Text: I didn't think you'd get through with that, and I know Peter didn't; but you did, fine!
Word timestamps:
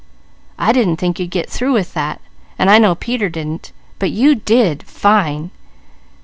I 0.57 0.71
didn't 0.71 0.95
think 0.97 1.19
you'd 1.19 1.29
get 1.29 1.47
through 1.47 1.73
with 1.73 1.93
that, 1.93 2.21
and 2.57 2.71
I 2.71 2.79
know 2.79 2.95
Peter 2.95 3.29
didn't; 3.29 3.71
but 3.99 4.09
you 4.09 4.33
did, 4.33 4.81
fine! 4.81 5.51